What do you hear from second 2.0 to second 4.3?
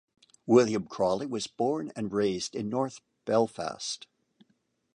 raised in north Belfast.